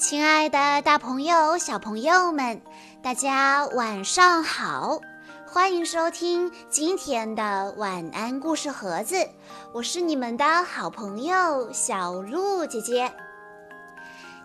[0.00, 2.62] 亲爱的，大朋友、小朋友们，
[3.02, 4.98] 大家晚上好！
[5.46, 9.28] 欢迎收听今天的晚安故事盒子，
[9.74, 13.12] 我是你们的好朋友小鹿姐姐。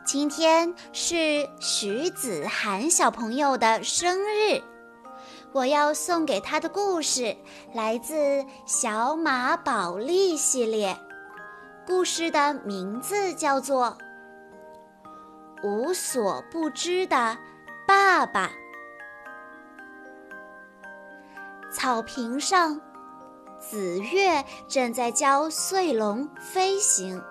[0.03, 4.61] 今天是徐子涵小朋友的生日，
[5.53, 7.33] 我要送给他的故事
[7.73, 8.13] 来自
[8.65, 10.97] 《小马宝莉》系列，
[11.87, 13.97] 故事的名字叫做。
[15.63, 17.37] 无所不知的
[17.87, 18.51] 爸爸。
[21.71, 22.79] 草坪上，
[23.59, 27.21] 紫月正在教穗龙飞行。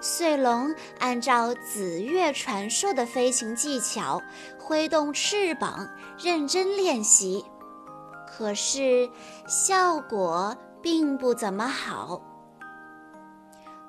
[0.00, 4.22] 穗龙按照紫月传授的飞行技巧，
[4.58, 7.44] 挥动翅膀，认真练习。
[8.26, 9.10] 可是
[9.46, 12.22] 效果并不怎么好。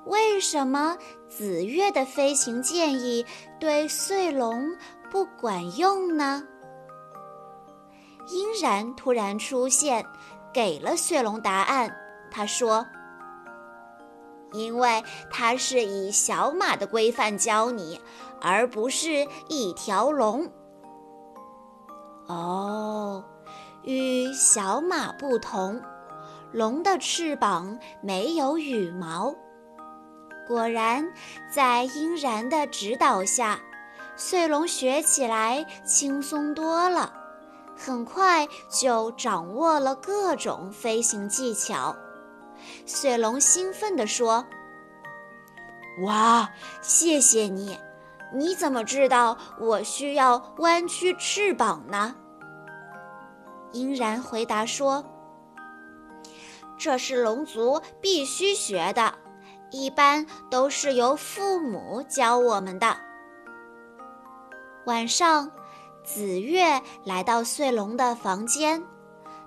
[0.06, 3.24] 为什么紫月的飞行建议
[3.58, 4.76] 对穗龙
[5.10, 6.42] 不管用呢？
[8.28, 10.04] 殷然突然出现，
[10.52, 11.94] 给了穗龙答案。
[12.30, 12.86] 他说
[14.52, 18.00] ：“因为他是以小马的规范教你，
[18.40, 20.50] 而不是一条龙。”
[22.26, 23.24] 哦，
[23.82, 25.80] 与小马不同，
[26.50, 29.34] 龙的翅膀没有羽毛。
[30.46, 31.10] 果然，
[31.50, 33.60] 在殷然的指导下，
[34.14, 37.12] 穗龙学起来轻松多了，
[37.76, 41.96] 很快就掌握了各种飞行技巧。
[42.86, 44.44] 穗龙兴奋地说
[46.04, 46.50] ：“哇，
[46.82, 47.78] 谢谢你！
[48.34, 52.14] 你怎么知道我需要弯曲翅膀呢？”
[53.72, 55.04] 殷然回答说
[56.76, 59.14] ：“这是龙族必须学的。”
[59.74, 62.96] 一般都是由父母教我们的。
[64.86, 65.50] 晚上，
[66.04, 68.84] 紫月来到穗龙的房间，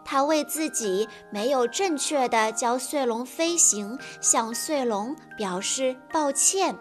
[0.04, 6.78] 他为自己没有正确的教穗龙飞行向穗龙表示抱歉。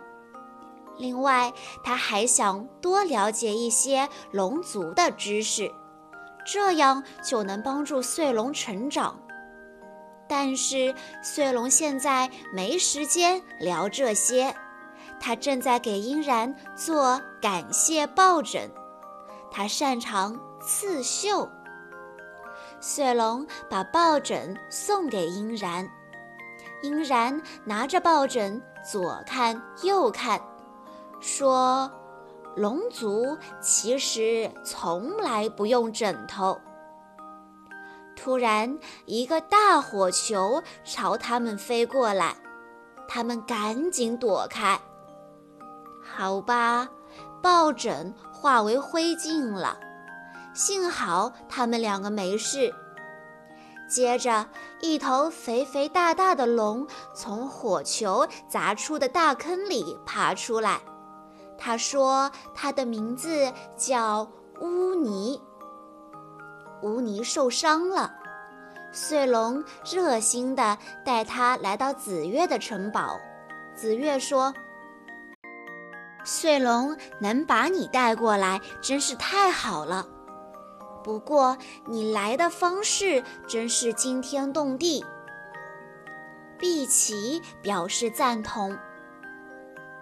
[0.98, 1.52] 另外，
[1.84, 5.70] 他还想多了解一些龙族的知识，
[6.44, 9.20] 这样就能帮助穗龙成长。
[10.28, 14.54] 但是穗龙现在没时间聊这些，
[15.20, 18.70] 他正在给殷然做感谢抱枕，
[19.50, 21.48] 他擅长刺绣。
[22.80, 25.88] 穗龙把抱枕送给殷然，
[26.82, 30.40] 殷然拿着抱枕左看右看，
[31.20, 31.90] 说
[32.54, 36.60] ：“龙族其实从来不用枕头。”
[38.16, 42.34] 突然，一个大火球朝他们飞过来，
[43.06, 44.80] 他们赶紧躲开。
[46.02, 46.88] 好吧，
[47.42, 49.78] 抱枕化为灰烬了，
[50.54, 52.74] 幸好他们两个没事。
[53.88, 54.48] 接着，
[54.80, 56.84] 一头肥肥大大的龙
[57.14, 60.80] 从火球砸出的大坑里爬出来。
[61.56, 64.28] 他说：“他的名字叫
[64.60, 65.40] 乌尼。”
[66.82, 68.14] 乌尼受伤了，
[68.92, 73.18] 穗龙热心地带他来到紫月的城堡。
[73.74, 74.54] 紫月说
[76.24, 80.06] ：“穗龙能把你带过来，真是太好了。
[81.02, 81.56] 不过
[81.86, 85.04] 你来的方式真是惊天动地。”
[86.58, 88.76] 碧琪表示赞同：“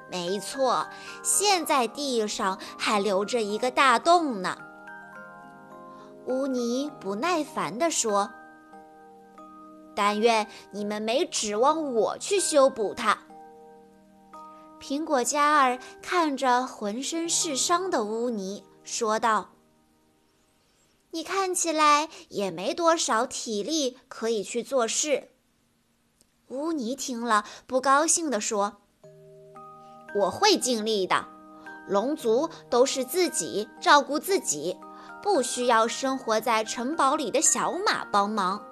[0.08, 0.86] 没错，
[1.22, 4.56] 现在地上还留着一个大洞呢。”
[6.26, 8.30] 乌尼不耐烦地说
[9.94, 13.18] ：“但愿你们没指望我去修补它。”
[14.80, 19.50] 苹果嘉儿看着浑身是伤的乌尼，说道
[21.12, 25.30] ：“你看起来也没多少体力可以去做事。”
[26.48, 28.78] 乌尼听了，不高兴地说
[30.16, 31.28] ：“我会尽力的。
[31.86, 34.78] 龙族都是自己照顾自己。”
[35.24, 38.62] 不需要生活在城堡里的小马帮忙。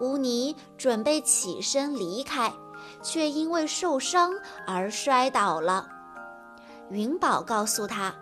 [0.00, 2.52] 乌尼准备起身离开，
[3.02, 4.30] 却因为受伤
[4.66, 5.88] 而摔倒了。
[6.90, 8.14] 云宝告诉他：“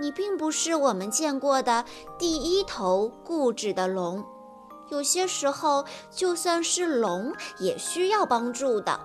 [0.00, 1.84] 你并不是我们见过的
[2.18, 4.24] 第一头固执的龙，
[4.88, 8.98] 有些时候就算是龙也需要帮助的。”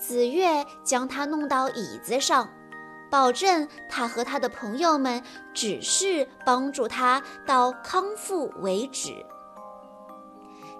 [0.00, 2.48] 紫月将他弄到椅子上。
[3.12, 5.22] 保证他和他的朋友们
[5.52, 9.14] 只是帮助他到康复为止。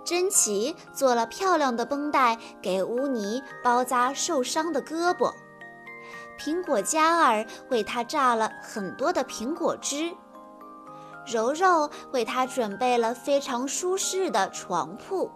[0.02, 5.31] 珍奇做了漂亮的绷带给乌尼包扎受伤的胳膊，
[6.38, 10.11] 苹果嘉儿为他榨了很多的苹果汁，
[11.26, 15.31] 柔柔为他准备了非常舒适的床铺，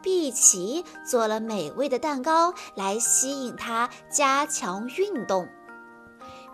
[0.00, 5.46] 碧琪做了美味的蛋糕来吸引他加强运动，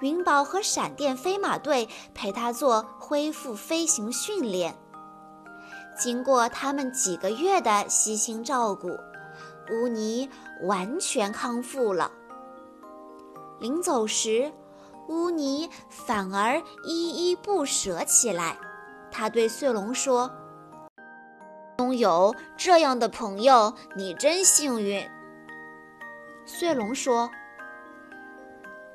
[0.05, 4.77] 云宝和闪电飞马队陪他做恢复飞行训练。
[5.97, 8.91] 经过他们几个月的悉心照顾，
[9.71, 10.29] 乌尼
[10.65, 12.13] 完全康复了。
[13.59, 14.53] 临走时，
[15.09, 18.59] 乌尼反而依依不舍起来。
[19.11, 20.31] 他对穗龙说
[21.81, 25.03] ：“拥有这样的朋友，你真幸运。”
[26.45, 27.31] 穗龙说：“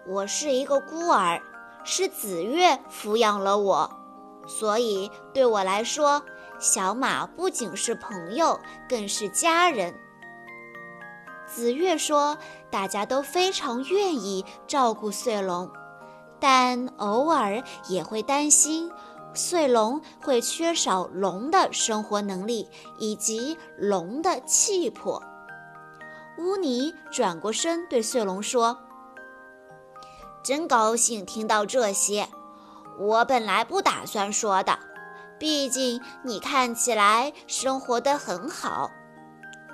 [0.10, 1.40] 我是一个孤儿，
[1.84, 3.92] 是紫月抚养了我，
[4.48, 6.24] 所以对我来说，
[6.58, 8.60] 小马不仅是朋友，
[8.90, 9.94] 更是家人。”
[11.46, 12.40] 紫月说
[12.72, 15.70] ：“大家都非常愿意照顾穗龙，
[16.40, 18.92] 但偶尔也会担心
[19.36, 22.68] 穗龙会缺少龙的生活能力
[22.98, 25.22] 以及龙的气魄。”
[26.40, 28.76] 乌尼转过身对穗龙说
[30.44, 32.28] ：“真高兴听到这些，
[32.98, 34.78] 我本来不打算说的，
[35.38, 38.90] 毕竟你看起来生活得很好。”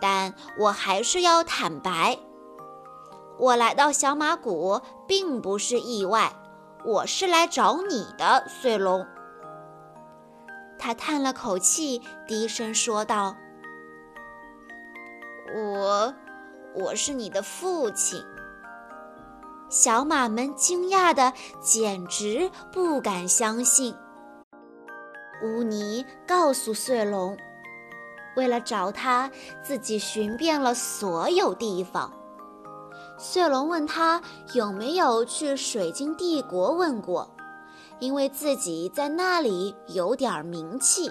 [0.01, 2.19] 但我还是要坦白，
[3.39, 6.33] 我来到小马谷并不是意外，
[6.83, 9.07] 我是来找你的，穗龙。
[10.77, 13.35] 他叹了口气，低声说道
[15.55, 16.13] ：“我，
[16.75, 18.21] 我是你的父亲。”
[19.69, 23.95] 小马们惊讶的简直不敢相信。
[25.43, 27.37] 乌尼告诉穗龙。
[28.35, 29.31] 为了找他，
[29.63, 32.11] 自己寻遍了所有地方。
[33.17, 34.21] 穗龙问他
[34.53, 37.33] 有没有去水晶帝国问过，
[37.99, 41.09] 因为自己在那里有点名气。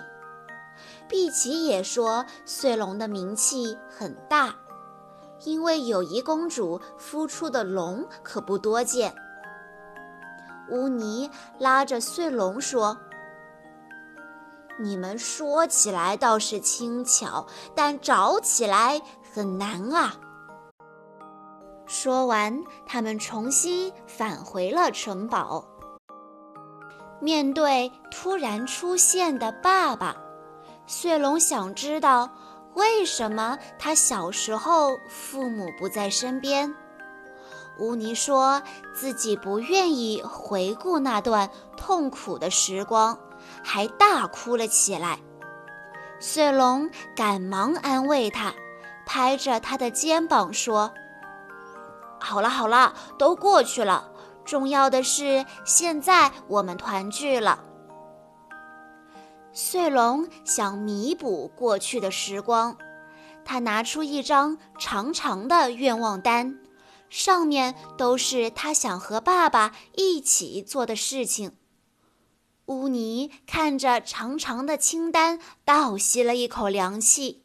[1.08, 4.54] 碧琪也说穗龙的名气很大，
[5.44, 9.14] 因为友谊公主孵出的龙可不多见。
[10.70, 12.96] 乌尼拉着穗龙说。
[14.76, 17.46] 你们说起来倒是轻巧，
[17.76, 19.00] 但找起来
[19.32, 20.14] 很难啊。
[21.86, 25.64] 说完，他们重新返回了城堡。
[27.20, 30.16] 面对突然出现的爸爸，
[30.88, 32.28] 碎龙想知道
[32.74, 36.74] 为什么他小时候父母不在身边。
[37.78, 38.62] 乌尼说
[38.94, 43.18] 自己不愿意回顾那段痛苦的时光。
[43.62, 45.18] 还大哭了起来，
[46.18, 48.54] 穗龙赶忙安慰他，
[49.04, 50.92] 拍着他的肩膀说
[52.18, 54.10] ：“好了好了，都过去了。
[54.46, 57.62] 重要的是，现在我们团聚了。”
[59.56, 62.76] 穗龙想弥补过去的时光，
[63.44, 66.58] 他拿出一张长长的愿望单，
[67.08, 71.52] 上面都是他想和爸爸一起做的事情。
[72.66, 77.44] 乌尼看着长长的清单，倒吸了一口凉气，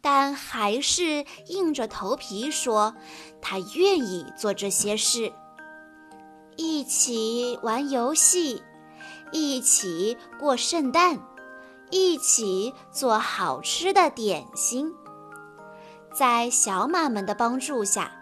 [0.00, 2.96] 但还是硬着头皮说
[3.40, 5.32] ：“他愿意做这些事，
[6.56, 8.62] 一起玩游戏，
[9.30, 11.20] 一起过圣诞，
[11.90, 14.94] 一起做好吃的点心。”
[16.14, 18.12] 在小马们的帮助下。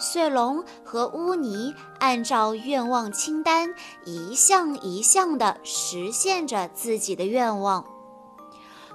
[0.00, 3.74] 穗龙和乌尼按照愿望清单
[4.04, 7.84] 一项一项地实现着自己的愿望，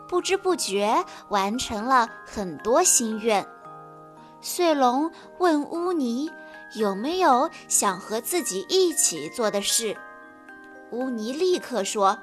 [0.08, 3.46] 不知不觉完成了很多心愿。
[4.39, 6.32] 穗龙问乌尼
[6.77, 9.98] 有没有想和自己一起做的事，
[10.91, 12.17] 乌尼立刻说：“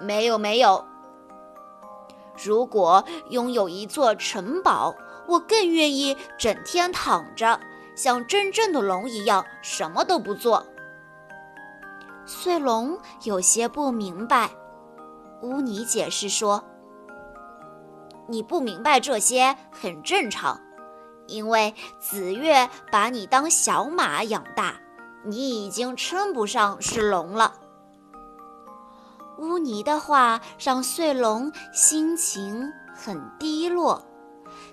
[0.00, 0.82] 没有，没有。
[2.44, 4.94] 如果拥有一座城堡，
[5.26, 7.60] 我更愿意整天躺着。”
[7.96, 10.66] 像真正的龙一样，什么都不做。
[12.26, 14.50] 穗龙有些不明白，
[15.40, 16.62] 乌尼解释说
[18.28, 20.60] ：“你不明白这些很正常，
[21.26, 24.78] 因为紫月把你当小马养大，
[25.24, 27.54] 你已经称不上是龙了。”
[29.38, 34.06] 乌尼的话让穗龙心情很低落，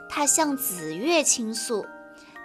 [0.09, 1.85] 他向紫月倾诉。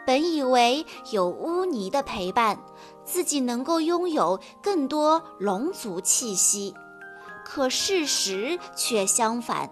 [0.06, 2.58] 本以为有乌尼的陪伴，
[3.04, 6.74] 自己能够拥有更多龙族气息，
[7.44, 9.70] 可事实却相反。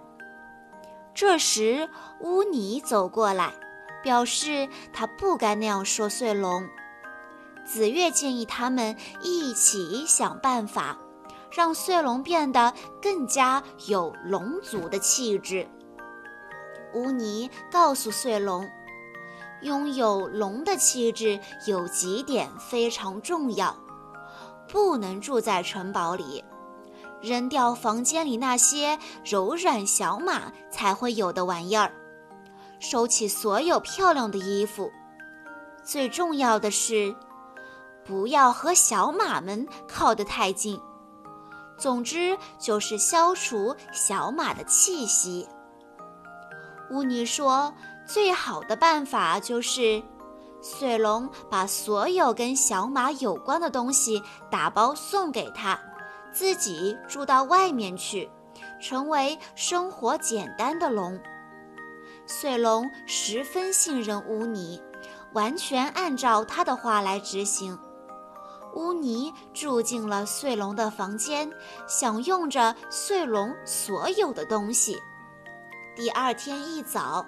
[1.15, 1.89] 这时，
[2.21, 3.51] 乌尼走过来，
[4.03, 6.69] 表示他不该那样说穗龙。
[7.65, 10.99] 子月建议他们一起想办法，
[11.49, 15.67] 让穗龙变得更加有龙族的气质。
[16.93, 18.67] 乌尼告诉穗龙，
[19.61, 23.75] 拥有龙的气质有几点非常重要：
[24.67, 26.43] 不能住在城堡里，
[27.21, 31.91] 扔掉房间里那些柔软小马才会有的玩意儿，
[32.79, 34.91] 收起所有漂亮的衣服。
[35.83, 37.15] 最重要的是，
[38.05, 40.79] 不要和小马们靠得太近。
[41.77, 45.47] 总之，就是消除小马的气息。
[46.89, 47.73] 乌尼说
[48.07, 50.01] ：“最好的办法就是，
[50.61, 55.79] 穗龙把所有跟小马有关的东西打包送给他，
[56.31, 58.29] 自己住到外面去，
[58.81, 61.19] 成为生活简单的龙。”
[62.25, 64.81] 穗龙十分信任乌尼，
[65.33, 67.77] 完全按照他的话来执行。
[68.77, 71.51] 乌尼住进了穗龙的房间，
[71.87, 75.01] 享用着穗龙所有的东西。
[75.95, 77.25] 第二天一早，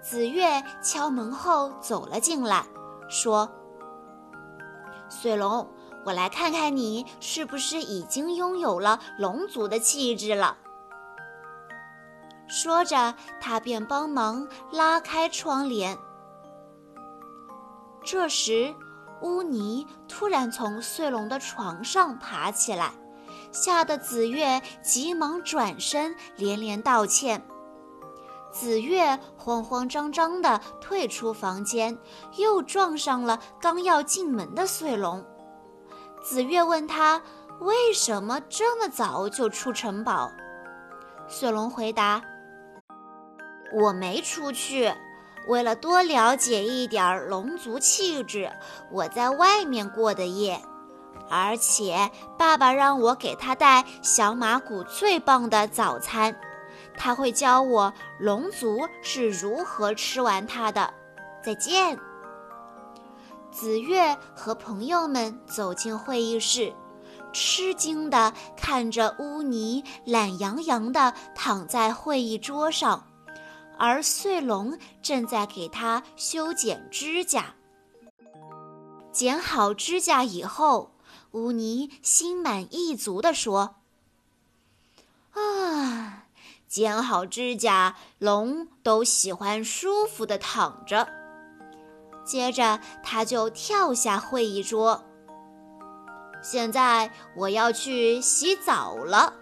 [0.00, 2.64] 紫月敲门后走了进来，
[3.10, 3.46] 说
[5.10, 5.70] ：“穗龙，
[6.06, 10.56] 我来看看你是不是已经拥有了龙族的气质了。”
[12.48, 15.98] 说着，他便帮忙拉开窗帘。
[18.02, 18.74] 这时，
[19.22, 22.92] 乌尼突然从穗龙的床上爬起来，
[23.52, 27.42] 吓得紫月急忙转身，连连道歉。
[28.52, 31.96] 紫月慌慌张张地退出房间，
[32.36, 35.24] 又撞上了刚要进门的穗龙。
[36.22, 37.22] 紫月问他
[37.60, 40.30] 为什么这么早就出城堡。
[41.28, 42.20] 穗龙回答
[43.72, 44.92] ：“我没出去，
[45.46, 48.50] 为了多了解一点龙族气质，
[48.90, 50.60] 我在外面过的夜。
[51.28, 56.34] 而且爸爸让我给他带小马谷最棒的早餐。”
[56.96, 60.92] 他会教我龙族是如何吃完它的。
[61.42, 61.98] 再见。
[63.50, 66.74] 紫月和朋友们走进会议室，
[67.32, 73.06] 吃惊地看着乌尼懒洋洋地躺在会议桌上，
[73.80, 77.54] 而穗龙正在给它修剪指甲。
[79.10, 80.92] 剪好指甲以后，
[81.30, 83.76] 乌尼心满意足地说
[85.32, 86.26] ：“啊。”
[86.68, 91.08] 剪好指甲，龙都喜欢舒服的躺着。
[92.24, 95.02] 接着，他就跳下会议桌。
[96.42, 99.34] 现在我要去洗澡了。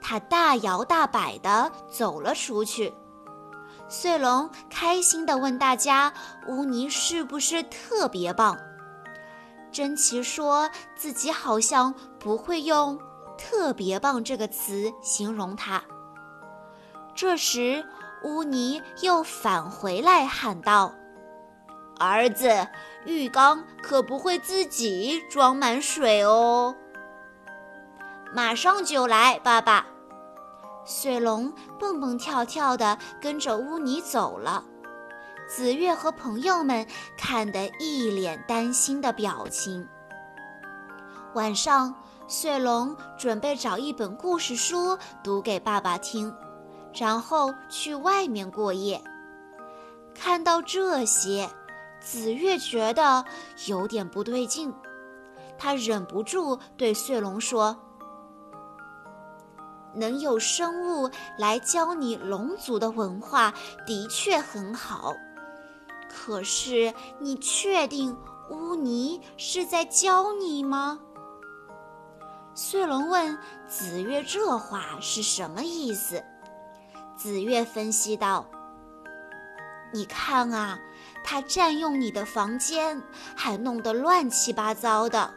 [0.00, 2.92] 他大摇大摆地走了出去。
[3.88, 6.12] 穗龙开心地问大家
[6.48, 8.58] ：“乌尼是不是特别棒？”
[9.70, 12.98] 珍奇说自己好像不会用
[13.38, 15.82] “特别棒”这个词形容他。
[17.14, 17.84] 这时，
[18.24, 20.92] 乌尼又返回来喊道
[22.00, 22.66] ：“儿子，
[23.04, 26.74] 浴缸可不会自己装满水哦。”
[28.34, 29.86] 马上就来，爸爸。
[31.06, 34.64] 水龙蹦蹦跳跳地跟着乌尼走了。
[35.48, 36.84] 紫月和朋友们
[37.16, 39.86] 看得一脸担心的表情。
[41.34, 41.94] 晚上，
[42.26, 46.34] 穗龙准备找一本故事书读给爸爸听。
[46.92, 49.00] 然后去外面过夜。
[50.12, 51.48] 看到这些，
[52.00, 53.24] 紫月觉得
[53.66, 54.74] 有点不对劲，
[55.56, 57.78] 他忍不住对穗龙说
[59.96, 63.52] ：“能有生物来教你龙族的文化，
[63.86, 65.14] 的确很好。
[66.08, 68.16] 可是，你确定
[68.50, 71.00] 乌尼是在教你吗？”
[72.54, 73.38] 穗龙问
[73.68, 76.22] 紫月：“这话是什么意思？”
[77.14, 78.46] 紫月分析道
[79.92, 80.78] ：“你看啊，
[81.22, 83.02] 他占用你的房间，
[83.34, 85.34] 还弄得乱七八糟的。”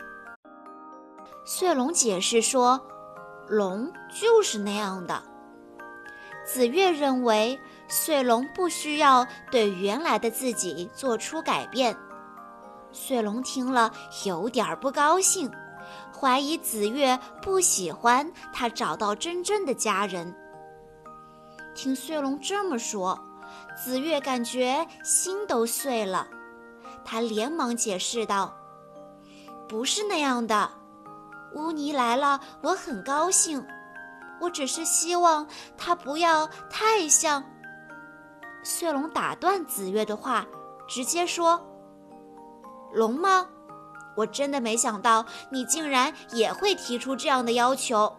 [1.46, 2.80] 穗龙解释说
[3.50, 5.24] ：“龙就是那样的。”
[6.46, 11.96] 紫月认为穗龙不需要对原来的自己做出改变。
[12.92, 13.92] 穗龙听了
[14.26, 15.52] 有点不高兴，
[16.18, 20.36] 怀疑紫月不喜欢他找到真正的家人。
[21.76, 23.20] 听穗龙这么说，
[23.78, 26.28] 紫月感觉心都碎了。
[27.06, 28.56] 他连忙解释道
[29.70, 30.70] ：“不是那样的，
[31.56, 33.66] 乌尼来了，我很高兴。
[34.42, 35.46] 我只是希望
[35.78, 37.44] 他不要太像。”
[38.64, 40.46] 穗龙打断紫月的话，
[40.88, 41.62] 直接说
[42.94, 43.48] ：“龙吗？
[44.16, 48.14] 我真的没想到你竟然也会提出这样的要求。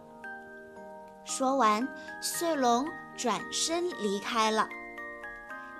[1.25, 1.87] 说完，
[2.23, 4.67] 穗龙转身离开了。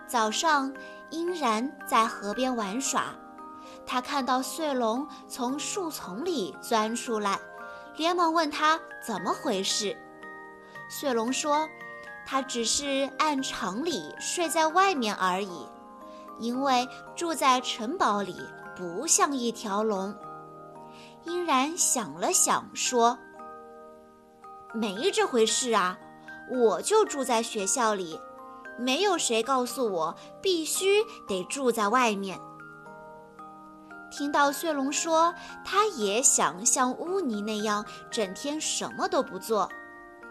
[0.07, 0.73] 早上，
[1.09, 3.15] 殷然在河边玩耍，
[3.87, 7.39] 他看到穗龙从树丛里钻出来，
[7.97, 9.97] 连忙问他怎么回事。
[10.89, 11.69] 穗龙说
[12.27, 15.67] ：“他只是按常理睡在外面而已，
[16.39, 18.37] 因为住在城堡里
[18.77, 20.15] 不像一条龙。”
[21.25, 23.19] 殷然想了想，说。
[24.73, 25.99] 没这回事啊！
[26.51, 28.19] 我就住在学校里，
[28.79, 32.41] 没有谁告诉我必须得住在外面。
[34.11, 35.33] 听到穗龙说
[35.65, 39.69] 他也想像乌尼那样整天什么都不做，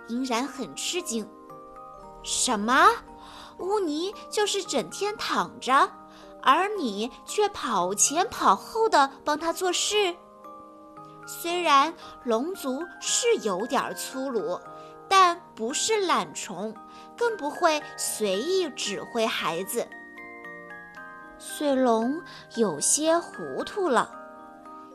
[0.09, 1.27] 银然很吃惊。
[2.23, 2.89] 什么？
[3.59, 5.89] 乌尼就是整天躺着，
[6.41, 10.15] 而你却跑前跑后的帮他做事？
[11.25, 11.93] 虽然
[12.23, 14.59] 龙族是有点粗鲁，
[15.07, 16.75] 但不是懒虫，
[17.17, 19.87] 更不会随意指挥孩子。
[21.51, 22.21] 穗龙
[22.55, 24.07] 有些糊涂了，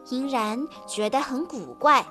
[0.08, 2.06] 殷然觉得很古怪，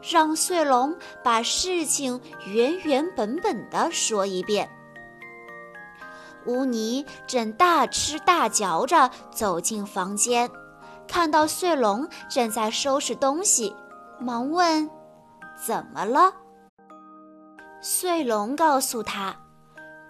[0.00, 4.70] 让穗龙把事情原原本本的说一遍。
[6.46, 10.48] 乌尼正大吃大嚼着走进房间。
[11.08, 13.74] 看到穗龙正在收拾东西，
[14.20, 14.88] 忙问
[15.60, 16.32] ：“怎么了？”
[17.82, 19.34] 穗龙告诉他：“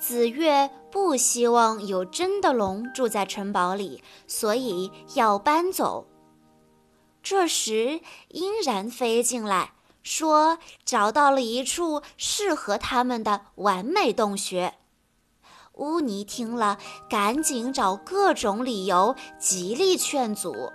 [0.00, 6.06] 紫月不希望有真的龙住在城堡里，所以要搬走。”
[7.22, 14.74] 这时，殷然飞进来，说：“找到了一处适合他们的完美洞穴。”
[15.76, 16.78] 乌尼听了，
[17.08, 20.72] 赶紧找各种理由，极力劝阻。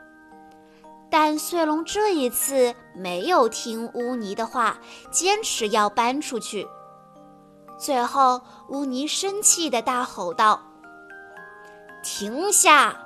[1.09, 4.79] 但穗龙这一次没有听乌尼的话，
[5.11, 6.67] 坚持要搬出去。
[7.85, 10.59] 最后，乌尼生气地大吼道
[12.01, 12.97] ：“停下！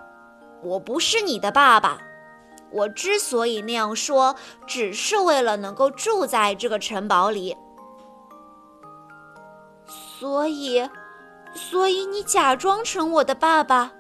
[0.64, 1.98] 我不是你的爸爸。
[2.72, 7.58] 我之所以那样说，只是为了能够住在这个城堡里。
[9.86, 10.90] 所以，
[11.54, 13.92] 所以你假装成我的爸爸。”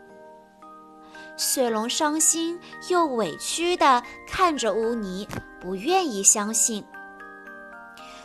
[1.35, 5.27] 穗龙伤心又委屈地看着乌尼，
[5.59, 6.85] 不愿意相信。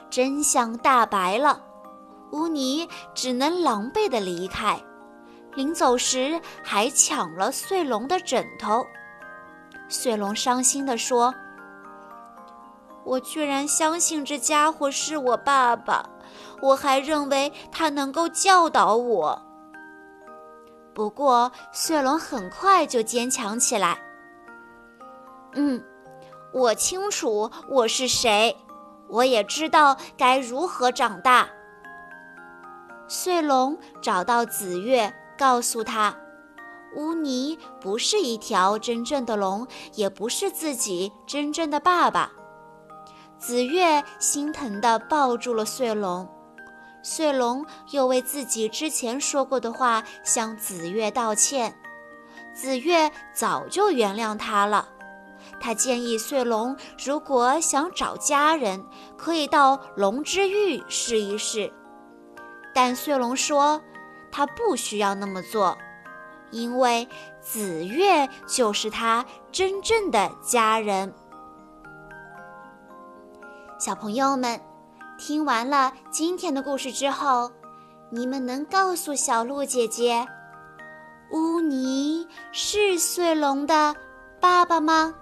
[0.08, 1.63] 真相大白了，
[2.32, 4.80] 乌尼只能狼狈地离开。
[5.54, 8.84] 临走时还抢了穗龙的枕头。
[9.88, 11.32] 穗龙伤心地说
[13.04, 16.04] ：“我居然相信这家伙是我爸爸，
[16.60, 19.40] 我还认为他能够教导我。”
[20.92, 23.98] 不过，穗龙很快就坚强起来。
[25.54, 25.80] 嗯，
[26.52, 28.56] 我清楚我是谁，
[29.08, 31.48] 我也知道该如何长大。
[33.06, 36.16] 穗龙找到紫月，告诉他，
[36.96, 42.32] 乌尼不是一条真正的龙，也不是自己真正的爸爸。
[43.38, 46.26] 紫月心疼地抱住了穗龙。
[47.02, 51.76] 穗龙又为自己之前说过的话向紫月道歉，
[52.54, 54.88] 紫月早就原谅他了。
[55.60, 58.82] 他建议穗龙，如果想找家人，
[59.18, 61.70] 可以到龙之域试一试。
[62.74, 63.80] 但穗龙说，
[64.32, 65.78] 他不需要那么做，
[66.50, 67.08] 因为
[67.40, 71.14] 紫月就是他真正的家人。
[73.78, 74.60] 小朋友们。
[75.16, 77.48] 听完了今天的故事之后，
[78.10, 80.26] 你们能告诉小鹿姐姐，
[81.30, 83.94] 乌尼是穗龙的
[84.40, 85.14] 爸爸吗？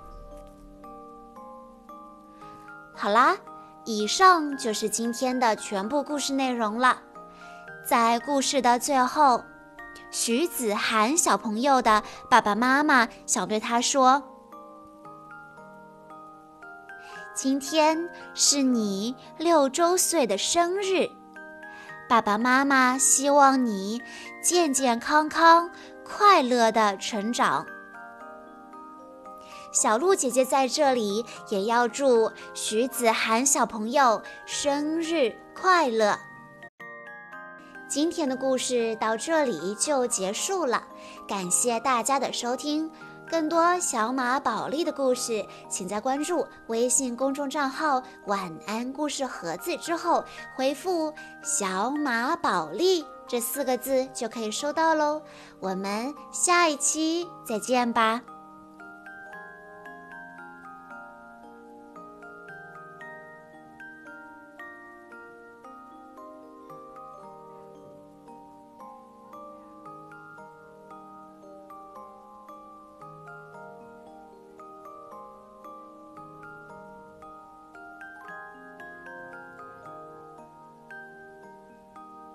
[2.94, 3.36] 好啦，
[3.84, 6.98] 以上就是今天的全部故事内容了。
[7.84, 9.42] 在故事的最后，
[10.10, 14.22] 徐子涵小朋友的爸爸妈妈想对他说。
[17.34, 21.08] 今天是你六周岁的生日，
[22.08, 24.00] 爸爸妈妈希望你
[24.42, 25.68] 健健康康、
[26.04, 27.66] 快乐的成长。
[29.72, 36.16] 小鹿姐姐在这里也要祝徐子涵小朋友生日快乐。
[37.92, 40.82] 今天的故事到这里就结束了，
[41.28, 42.90] 感谢大家的收听。
[43.28, 50.24] 更多小马宝莉的故事，请在关注微信公众账号“晚安故事盒子”之后
[50.56, 51.12] 回复
[51.44, 55.20] “小马宝莉”这四个字就可以收到喽。
[55.60, 58.22] 我们下一期再见吧。